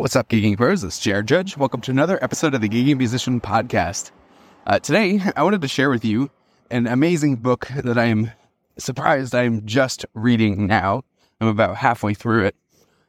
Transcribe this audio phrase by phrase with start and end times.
[0.00, 0.82] What's up, Gigging Pros?
[0.82, 1.58] It's Jared Judge.
[1.58, 4.12] Welcome to another episode of the Gigging Musician Podcast.
[4.66, 6.30] Uh, today, I wanted to share with you
[6.70, 8.32] an amazing book that I am
[8.78, 11.04] surprised I'm just reading now.
[11.38, 12.56] I'm about halfway through it.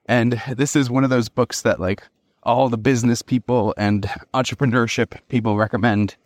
[0.07, 2.03] And this is one of those books that, like,
[2.43, 4.03] all the business people and
[4.33, 6.17] entrepreneurship people recommend.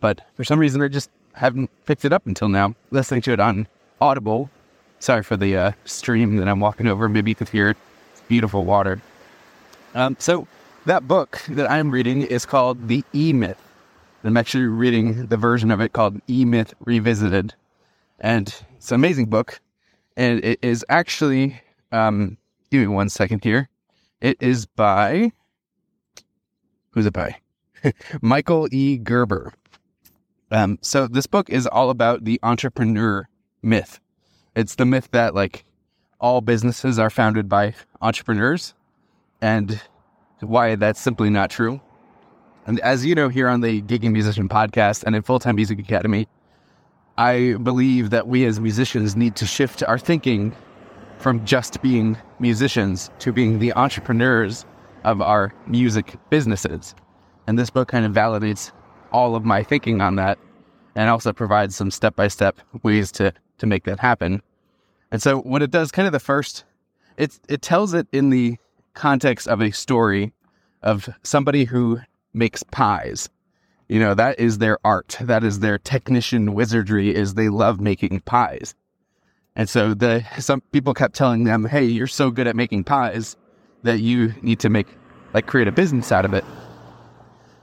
[0.00, 2.74] But for some reason, I just haven't picked it up until now.
[2.90, 3.66] Listening to it on
[4.02, 4.50] Audible.
[4.98, 7.08] Sorry for the uh, stream that I'm walking over.
[7.08, 7.78] Maybe you could hear it.
[8.12, 9.00] It's beautiful water.
[9.94, 10.46] Um, so
[10.86, 13.60] that book that I'm reading is called The E Myth.
[14.22, 17.54] I'm actually reading the version of it called E Myth Revisited,
[18.18, 19.60] and it's an amazing book.
[20.16, 21.60] And it is actually,
[21.92, 22.36] um,
[22.70, 23.68] give me one second here.
[24.20, 25.32] It is by
[26.90, 27.36] who's it by?
[28.22, 28.98] Michael E.
[28.98, 29.54] Gerber.
[30.50, 33.28] Um, so this book is all about the entrepreneur
[33.62, 34.00] myth.
[34.54, 35.64] It's the myth that like
[36.20, 38.74] all businesses are founded by entrepreneurs
[39.40, 39.80] and
[40.40, 41.80] why that's simply not true.
[42.66, 45.78] And as you know, here on the Gigging Musician podcast and in Full Time Music
[45.78, 46.28] Academy,
[47.18, 50.54] I believe that we as musicians need to shift our thinking
[51.18, 54.64] from just being musicians to being the entrepreneurs
[55.04, 56.94] of our music businesses.
[57.46, 58.72] And this book kind of validates
[59.12, 60.38] all of my thinking on that
[60.94, 64.42] and also provides some step by step ways to, to make that happen.
[65.10, 66.64] And so what it does, kind of the first,
[67.16, 68.56] it, it tells it in the
[68.94, 70.32] context of a story
[70.82, 72.00] of somebody who
[72.32, 73.28] makes pies.
[73.88, 75.16] You know, that is their art.
[75.20, 78.74] That is their technician wizardry is they love making pies.
[79.56, 83.36] And so the some people kept telling them, "Hey, you're so good at making pies
[83.82, 84.86] that you need to make
[85.34, 86.44] like create a business out of it."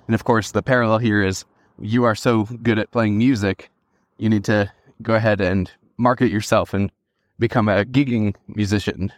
[0.07, 1.45] And of course, the parallel here is
[1.79, 3.69] you are so good at playing music,
[4.17, 6.91] you need to go ahead and market yourself and
[7.39, 9.11] become a gigging musician.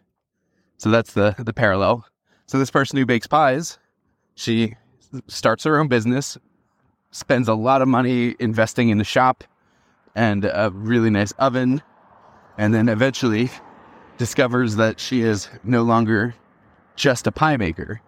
[0.80, 2.06] So that's the the parallel.
[2.48, 3.78] So this person who bakes pies,
[4.36, 4.76] she
[5.28, 6.38] starts her own business,
[7.12, 9.44] spends a lot of money investing in the shop
[10.16, 11.84] and a really nice oven,
[12.58, 13.52] and then eventually
[14.18, 16.34] discovers that she is no longer
[16.96, 18.02] just a pie maker.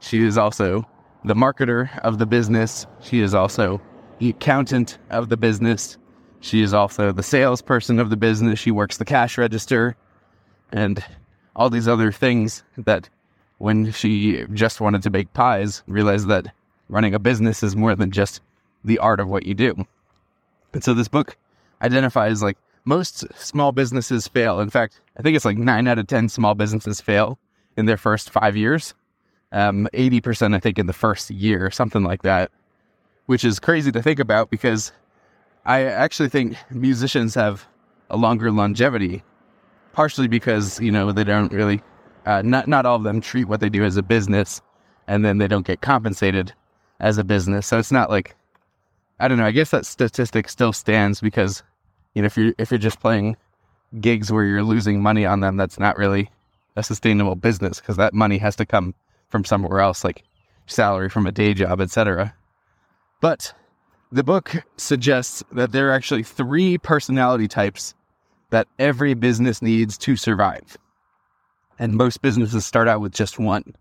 [0.00, 0.86] She is also
[1.24, 2.86] the marketer of the business.
[3.00, 3.80] She is also
[4.18, 5.96] the accountant of the business.
[6.40, 8.58] She is also the salesperson of the business.
[8.58, 9.96] She works the cash register
[10.72, 11.04] and
[11.54, 13.08] all these other things that
[13.58, 16.52] when she just wanted to bake pies, realized that
[16.88, 18.40] running a business is more than just
[18.84, 19.86] the art of what you do.
[20.72, 21.36] And so this book
[21.80, 24.60] identifies like most small businesses fail.
[24.60, 27.38] In fact, I think it's like nine out of 10 small businesses fail
[27.76, 28.94] in their first five years.
[29.52, 32.50] Um, 80%, I think, in the first year, something like that,
[33.26, 34.92] which is crazy to think about because
[35.64, 37.66] I actually think musicians have
[38.08, 39.22] a longer longevity,
[39.92, 41.82] partially because, you know, they don't really
[42.26, 44.60] uh, not not all of them treat what they do as a business,
[45.06, 46.52] and then they don't get compensated
[47.00, 47.66] as a business.
[47.66, 48.36] So it's not like
[49.18, 49.46] I don't know.
[49.46, 51.62] I guess that statistic still stands because
[52.14, 53.36] you know if you're if you're just playing
[54.00, 56.30] gigs where you're losing money on them, that's not really
[56.76, 58.94] a sustainable business because that money has to come
[59.28, 60.22] from somewhere else, like
[60.66, 62.34] salary from a day job, etc.
[63.20, 63.52] But
[64.10, 67.94] the book suggests that there are actually three personality types
[68.52, 70.78] that every business needs to survive
[71.78, 73.74] and most businesses start out with just one.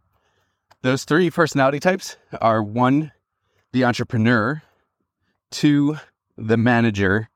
[0.81, 3.11] Those three personality types are one,
[3.73, 4.63] the entrepreneur,
[5.51, 5.97] two,
[6.35, 7.29] the manager,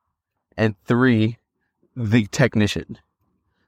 [0.57, 1.37] and three,
[1.95, 2.97] the technician.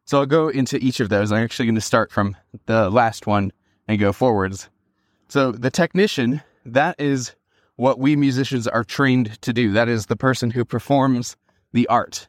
[0.06, 1.32] So I'll go into each of those.
[1.32, 2.36] I'm actually going to start from
[2.66, 3.52] the last one
[3.88, 4.70] and go forwards.
[5.28, 7.36] So the technician, that is
[7.76, 9.74] what we musicians are trained to do.
[9.74, 11.36] That is the person who performs
[11.74, 12.28] the art.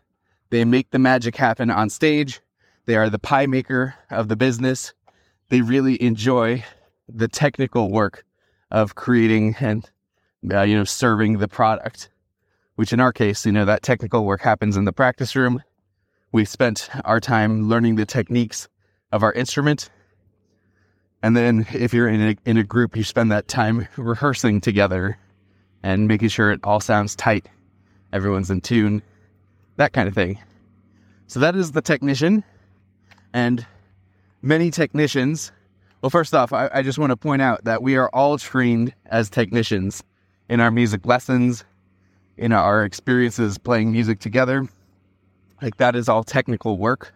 [0.50, 2.40] They make the magic happen on stage.
[2.86, 4.94] They are the pie maker of the business.
[5.50, 6.64] They really enjoy
[7.08, 8.24] the technical work
[8.70, 9.88] of creating and
[10.50, 12.10] uh, you know serving the product.
[12.76, 15.62] Which in our case, you know, that technical work happens in the practice room.
[16.30, 18.68] We've spent our time learning the techniques
[19.10, 19.90] of our instrument.
[21.22, 25.18] And then if you're in a, in a group, you spend that time rehearsing together
[25.82, 27.48] and making sure it all sounds tight.
[28.12, 29.02] Everyone's in tune,
[29.78, 30.38] that kind of thing.
[31.26, 32.44] So that is the technician.
[33.32, 33.66] And
[34.42, 35.50] many technicians,
[36.02, 38.94] well, first off, I, I just want to point out that we are all trained
[39.06, 40.02] as technicians
[40.48, 41.64] in our music lessons,
[42.36, 44.68] in our experiences playing music together.
[45.62, 47.14] Like that is all technical work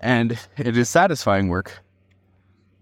[0.00, 1.80] and it is satisfying work.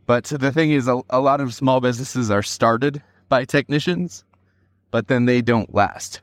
[0.06, 4.24] But the thing is, a, a lot of small businesses are started by technicians,
[4.90, 6.20] but then they don't last.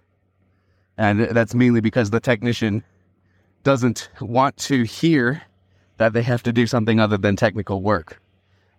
[0.98, 2.84] And that's mainly because the technician
[3.64, 5.44] doesn't want to hear
[5.98, 8.22] that they have to do something other than technical work.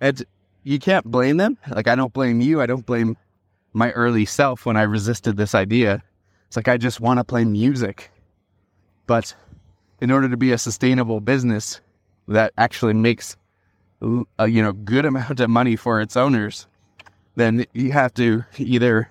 [0.00, 0.24] And
[0.62, 1.58] you can't blame them.
[1.70, 2.60] Like, I don't blame you.
[2.60, 3.16] I don't blame
[3.72, 6.02] my early self when I resisted this idea.
[6.46, 8.10] It's like, I just want to play music.
[9.06, 9.34] But
[10.00, 11.80] in order to be a sustainable business
[12.28, 13.36] that actually makes
[14.38, 16.66] a you know good amount of money for its owners,
[17.36, 19.10] then you have to either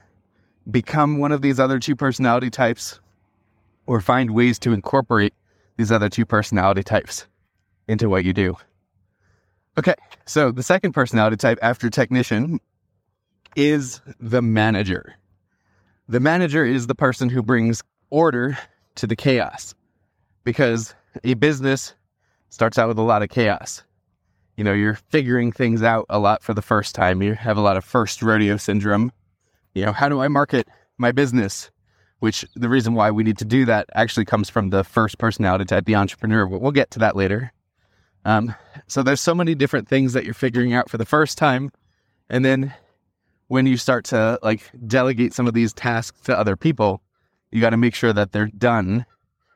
[0.69, 2.99] become one of these other two personality types
[3.85, 5.33] or find ways to incorporate
[5.77, 7.25] these other two personality types
[7.87, 8.55] into what you do.
[9.77, 12.59] Okay, so the second personality type after technician
[13.55, 15.15] is the manager.
[16.09, 18.57] The manager is the person who brings order
[18.95, 19.75] to the chaos
[20.43, 21.93] because a business
[22.49, 23.83] starts out with a lot of chaos.
[24.55, 27.21] You know, you're figuring things out a lot for the first time.
[27.21, 29.11] You have a lot of first rodeo syndrome.
[29.77, 31.69] You know, how do I market my business?
[32.19, 35.65] Which the reason why we need to do that actually comes from the first personality
[35.65, 36.47] type, the entrepreneur.
[36.47, 37.53] But we'll get to that later.
[38.25, 38.56] Um,
[38.88, 41.71] so there's so many different things that you're figuring out for the first time.
[42.27, 42.74] And then
[43.50, 47.03] when you start to like delegate some of these tasks to other people,
[47.51, 49.06] you got to make sure that they're done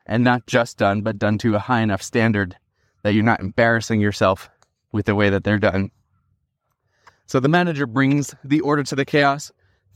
[0.06, 2.56] and not just done, but done to a high enough standard
[3.01, 4.51] that you're not embarrassing yourself
[4.91, 5.89] with the way that they're done.
[7.25, 9.51] So the manager brings the order to the chaos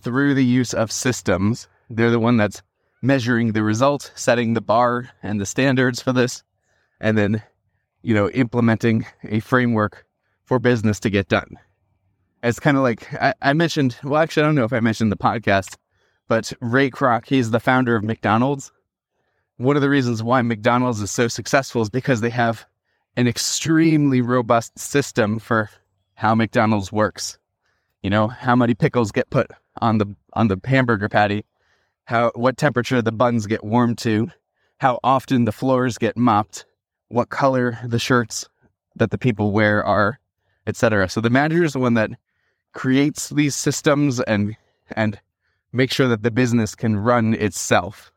[0.05, 1.67] through the use of systems.
[1.89, 2.63] They're the one that's
[3.01, 6.41] measuring the result, setting the bar and the standards for this,
[7.01, 7.43] and then,
[8.01, 10.05] you know, implementing a framework
[10.45, 11.59] for business to get done.
[12.41, 15.11] It's kind of like I, I mentioned, well, actually, I don't know if I mentioned
[15.11, 15.75] the podcast,
[16.29, 18.71] but Ray Kroc, he's the founder of McDonald's
[19.57, 22.65] one of the reasons why McDonald's is so successful is because they have
[23.15, 25.69] an extremely robust system for
[26.15, 27.37] how McDonald's works.
[28.03, 29.49] You know, how many pickles get put
[29.81, 31.45] on the on the hamburger patty,
[32.05, 34.29] how what temperature the buns get warmed to,
[34.79, 36.65] how often the floors get mopped,
[37.09, 38.47] what color the shirts
[38.95, 40.19] that the people wear are,
[40.67, 41.09] etc.
[41.09, 42.11] So the manager is the one that
[42.73, 44.55] creates these systems and
[44.95, 45.19] and
[45.71, 48.11] make sure that the business can run itself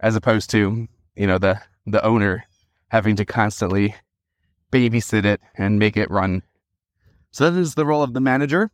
[0.00, 2.44] as opposed to you know the the owner
[2.88, 3.94] having to constantly
[4.72, 6.42] babysit it and make it run.
[7.30, 8.70] So that is the role of the manager.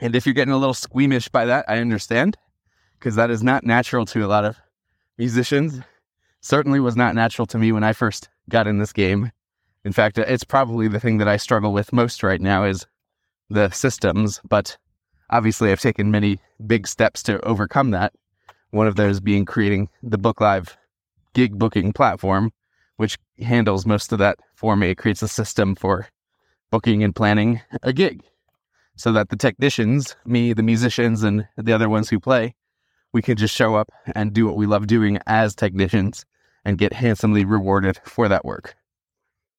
[0.00, 2.36] And if you're getting a little squeamish by that, I understand
[2.98, 4.56] because that is not natural to a lot of
[5.18, 5.80] musicians.
[6.40, 9.30] Certainly was not natural to me when I first got in this game.
[9.84, 12.86] In fact, uh, it's probably the thing that I struggle with most right now is
[13.48, 14.76] the systems, but
[15.30, 18.12] obviously I've taken many big steps to overcome that.
[18.70, 20.76] One of those being creating the Book Live
[21.34, 22.52] gig booking platform,
[22.96, 24.90] which handles most of that for me.
[24.90, 26.08] It creates a system for
[26.70, 28.22] booking and planning a gig
[29.00, 32.54] so that the technicians, me, the musicians, and the other ones who play,
[33.14, 36.26] we can just show up and do what we love doing as technicians
[36.66, 38.76] and get handsomely rewarded for that work.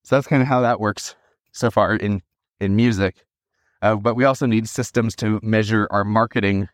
[0.03, 1.15] So that's kind of how that works
[1.53, 2.21] so far in,
[2.59, 3.25] in music.
[3.81, 6.69] Uh, but we also need systems to measure our marketing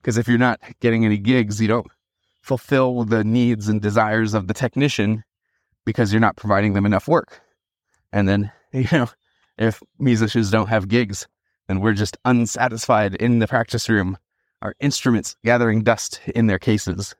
[0.00, 1.88] because if you're not getting any gigs, you don't
[2.40, 5.24] fulfill the needs and desires of the technician
[5.84, 7.42] because you're not providing them enough work.
[8.14, 9.10] And then, you know,
[9.58, 11.26] if musicians don't have gigs,
[11.68, 14.18] then we're just unsatisfied in the practice room,
[14.62, 17.14] our instruments gathering dust in their cases.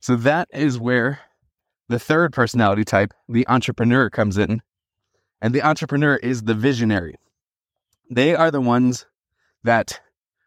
[0.00, 1.20] So that is where
[1.88, 4.62] the third personality type, the entrepreneur, comes in.
[5.40, 7.16] And the entrepreneur is the visionary.
[8.10, 9.06] They are the ones
[9.62, 10.00] that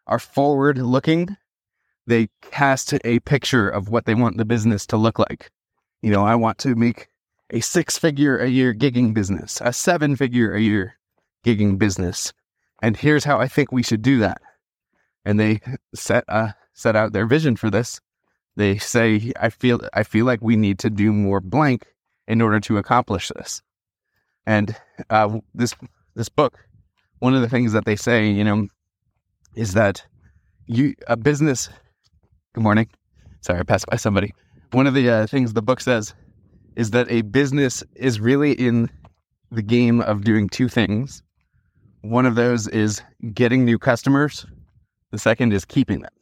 [0.06, 1.36] are forward looking.
[2.06, 5.50] They cast a picture of what they want the business to look like.
[6.02, 7.08] You know, I want to make
[7.50, 10.98] a six figure a year gigging business, a seven figure a year
[11.44, 12.32] gigging business.
[12.82, 14.40] And here's how I think we should do that.
[15.24, 15.60] And they
[15.94, 18.00] set uh, set out their vision for this.
[18.56, 21.86] They say, I feel I feel like we need to do more blank
[22.26, 23.62] in order to accomplish this.
[24.46, 24.76] And
[25.10, 25.74] uh, this
[26.14, 26.58] this book,
[27.18, 28.68] one of the things that they say, you know,
[29.54, 30.04] is that
[30.66, 31.68] you a business.
[32.54, 32.88] Good morning.
[33.40, 34.34] Sorry, I passed by somebody.
[34.72, 36.14] One of the uh, things the book says
[36.76, 38.90] is that a business is really in
[39.50, 41.22] the game of doing two things.
[42.02, 43.02] One of those is
[43.34, 44.46] getting new customers.
[45.10, 46.12] The second is keeping them.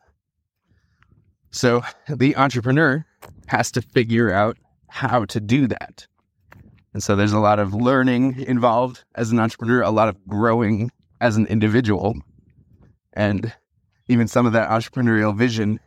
[1.51, 3.05] So the entrepreneur
[3.47, 6.07] has to figure out how to do that.
[6.93, 10.91] And so there's a lot of learning involved as an entrepreneur, a lot of growing
[11.21, 12.15] as an individual
[13.17, 13.53] and
[14.09, 15.81] even some of that entrepreneurial vision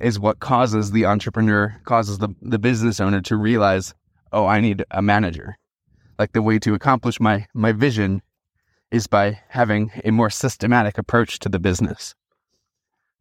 [0.00, 3.92] is what causes the entrepreneur, causes the, the business owner to realize,
[4.32, 5.56] oh, I need a manager.
[6.18, 8.22] Like the way to accomplish my my vision
[8.94, 12.14] is by having a more systematic approach to the business.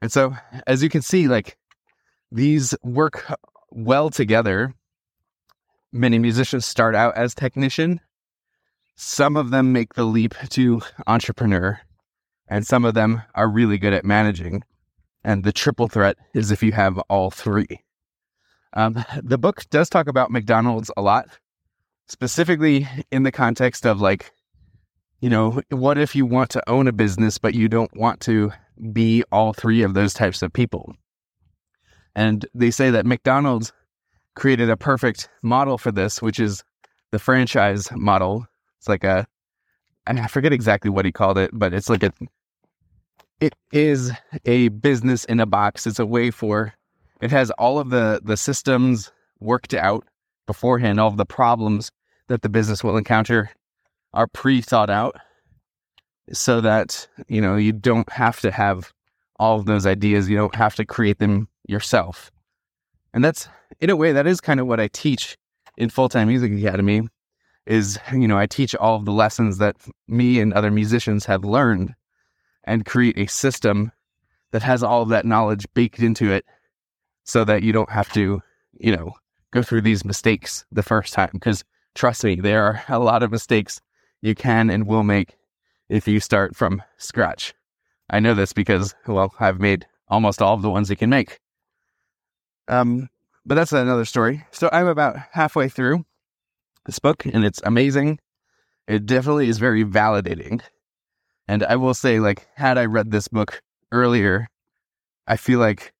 [0.03, 0.35] And so,
[0.67, 1.57] as you can see, like
[2.31, 3.25] these work
[3.71, 4.75] well together.
[5.91, 7.99] Many musicians start out as technician.
[8.95, 11.79] Some of them make the leap to entrepreneur,
[12.47, 14.63] and some of them are really good at managing.
[15.23, 17.81] And the triple threat is if you have all three.
[18.73, 21.29] Um, the book does talk about McDonald's a lot,
[22.07, 24.31] specifically in the context of like,
[25.23, 28.51] you know, what if you want to own a business, but you don't want to
[28.91, 30.97] be all three of those types of people?
[32.13, 33.71] And they say that McDonald's
[34.35, 36.65] created a perfect model for this, which is
[37.11, 38.45] the franchise model.
[38.79, 39.25] It's like a,
[40.05, 42.11] I mean, I forget exactly what he called it, but it's like a,
[43.39, 44.11] it is
[44.43, 45.87] a business in a box.
[45.87, 46.73] It's a way for,
[47.21, 50.05] it has all of the, the systems worked out
[50.47, 51.91] beforehand, all of the problems
[52.27, 53.51] that the business will encounter
[54.13, 55.15] are pre thought out
[56.31, 58.93] so that, you know, you don't have to have
[59.39, 60.29] all of those ideas.
[60.29, 62.31] You don't have to create them yourself.
[63.13, 63.47] And that's,
[63.79, 65.37] in a way, that is kind of what I teach
[65.77, 67.07] in Full Time Music Academy
[67.65, 69.77] is, you know, I teach all of the lessons that
[70.07, 71.93] me and other musicians have learned
[72.65, 73.91] and create a system
[74.51, 76.45] that has all of that knowledge baked into it
[77.23, 78.41] so that you don't have to,
[78.73, 79.13] you know,
[79.51, 81.29] go through these mistakes the first time.
[81.33, 81.63] Because
[81.95, 83.81] trust me, there are a lot of mistakes
[84.23, 85.35] you can and will make
[85.89, 87.53] if you start from scratch.
[88.09, 91.39] I know this because, well, I've made almost all of the ones you can make.
[92.69, 93.09] Um,
[93.45, 94.45] but that's another story.
[94.51, 96.05] So I'm about halfway through
[96.85, 98.19] this book and it's amazing.
[98.87, 100.61] It definitely is very validating.
[101.49, 103.61] And I will say, like, had I read this book
[103.91, 104.47] earlier,
[105.27, 105.93] I feel like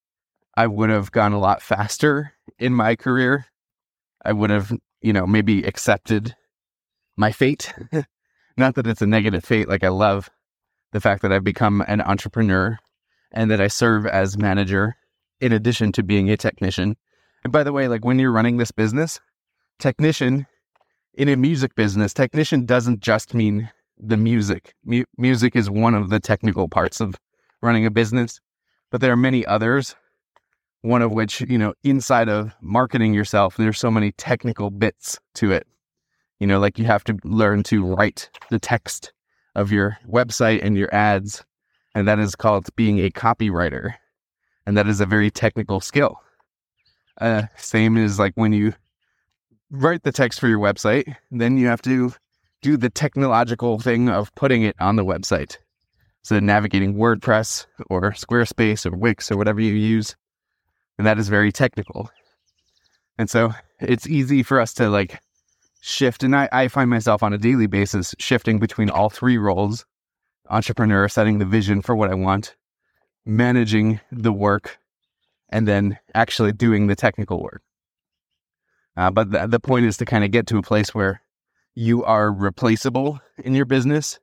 [0.56, 3.44] I would have gone a lot faster in my career.
[4.24, 6.34] I would have, you know, maybe accepted
[7.18, 7.74] my fate.
[8.56, 9.68] Not that it's a negative fate.
[9.68, 10.30] Like, I love
[10.92, 12.78] the fact that I've become an entrepreneur
[13.32, 14.96] and that I serve as manager
[15.40, 16.96] in addition to being a technician.
[17.42, 19.20] And by the way, like when you're running this business,
[19.78, 20.46] technician
[21.14, 24.74] in a music business, technician doesn't just mean the music.
[24.84, 27.16] Mu- music is one of the technical parts of
[27.60, 28.40] running a business,
[28.90, 29.96] but there are many others.
[30.82, 35.50] One of which, you know, inside of marketing yourself, there's so many technical bits to
[35.50, 35.66] it.
[36.44, 39.14] You know, like you have to learn to write the text
[39.54, 41.42] of your website and your ads.
[41.94, 43.94] And that is called being a copywriter
[44.66, 46.20] and that is a very technical skill.
[47.18, 48.74] Uh, same as like when you
[49.70, 52.12] write the text for your website, then you have to
[52.60, 55.56] do the technological thing of putting it on the website.
[56.24, 60.14] So navigating WordPress or Squarespace or Wix or whatever you use,
[60.98, 62.10] and that is very technical.
[63.16, 65.22] And so it's easy for us to like
[65.84, 69.84] shift, and I, I find myself on a daily basis shifting between all three roles:
[70.48, 72.56] entrepreneur, setting the vision for what I want,
[73.26, 74.78] managing the work
[75.50, 77.62] and then actually doing the technical work.
[78.96, 81.20] Uh, but the, the point is to kind of get to a place where
[81.74, 84.18] you are replaceable in your business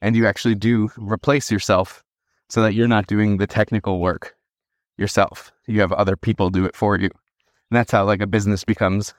[0.00, 2.02] and you actually do replace yourself
[2.48, 4.36] so that you're not doing the technical work
[4.96, 5.52] yourself.
[5.66, 7.10] You have other people do it for you.
[7.70, 9.14] And that's how like a business becomes,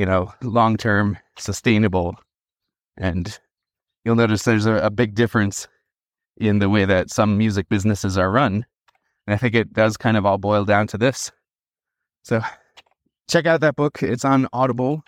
[0.00, 2.16] you know, long term sustainable.
[2.96, 3.38] And
[4.02, 5.68] you'll notice there's a, a big difference
[6.38, 8.64] in the way that some music businesses are run.
[9.26, 11.30] And I think it does kind of all boil down to this.
[12.22, 12.40] So
[13.28, 14.02] check out that book.
[14.02, 15.02] It's on Audible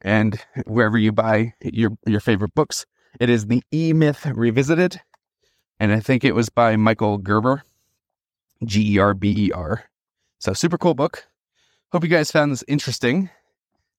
[0.00, 2.86] and wherever you buy your your favorite books.
[3.20, 5.00] It is the E Myth Revisited.
[5.78, 7.62] And I think it was by Michael Gerber.
[8.64, 9.84] G E R B E R.
[10.40, 11.24] So super cool book.
[11.92, 13.30] Hope you guys found this interesting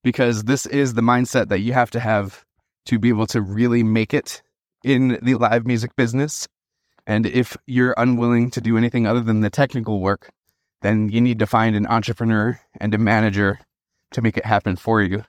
[0.06, 2.46] because this is the mindset that you have to have
[2.86, 4.44] to be able to really make it
[4.84, 6.48] in the live music business
[7.08, 10.30] and if you're unwilling to do anything other than the technical work,
[10.82, 13.60] then you need to find an entrepreneur and a manager
[14.12, 15.24] to make it happen for you.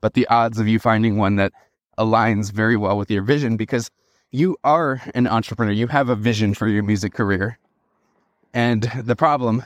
[0.00, 1.52] But the odds of you finding one that
[1.98, 3.90] aligns very well with your vision because
[4.30, 7.58] you are an entrepreneur, you have a vision for your music career.
[8.52, 9.64] And the problem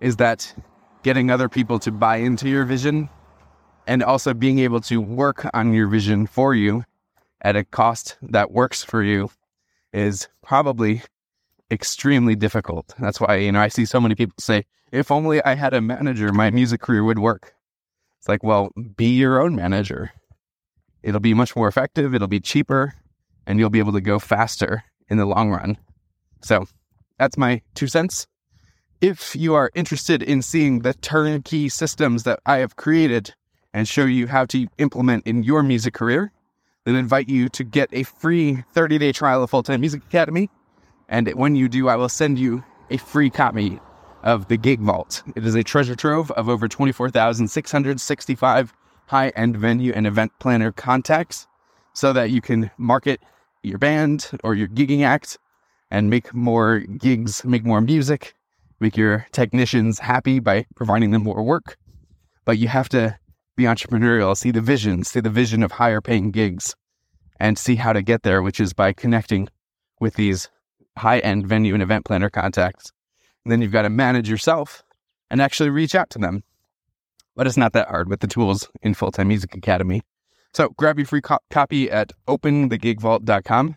[0.00, 0.54] is that
[1.02, 3.08] getting other people to buy into your vision
[3.86, 6.84] and also being able to work on your vision for you
[7.40, 9.30] at a cost that works for you
[9.92, 11.02] is probably
[11.70, 12.94] extremely difficult.
[12.98, 15.80] That's why, you know, I see so many people say, if only I had a
[15.80, 17.54] manager, my music career would work.
[18.18, 20.12] It's like, well, be your own manager.
[21.02, 22.94] It'll be much more effective, it'll be cheaper,
[23.46, 25.78] and you'll be able to go faster in the long run.
[26.42, 26.66] So
[27.20, 28.26] That's my two cents.
[29.02, 33.34] If you are interested in seeing the turnkey systems that I have created
[33.72, 36.32] and show you how to implement in your music career,
[36.84, 40.50] then invite you to get a free 30 day trial of Full Time Music Academy.
[41.08, 43.80] And when you do, I will send you a free copy
[44.22, 45.22] of the Gig Vault.
[45.34, 48.72] It is a treasure trove of over 24,665
[49.06, 51.46] high end venue and event planner contacts
[51.92, 53.20] so that you can market
[53.62, 55.38] your band or your gigging act
[55.90, 58.34] and make more gigs, make more music,
[58.78, 61.76] make your technicians happy by providing them more work.
[62.44, 63.18] But you have to
[63.60, 66.74] be entrepreneurial, see the vision, see the vision of higher paying gigs,
[67.38, 69.48] and see how to get there, which is by connecting
[70.00, 70.48] with these
[70.96, 72.90] high end venue and event planner contacts.
[73.44, 74.82] And then you've got to manage yourself
[75.30, 76.42] and actually reach out to them.
[77.36, 80.00] But it's not that hard with the tools in Full Time Music Academy.
[80.54, 83.76] So grab your free co- copy at openthegigvault.com.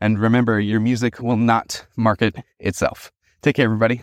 [0.00, 3.12] And remember, your music will not market itself.
[3.42, 4.02] Take care, everybody.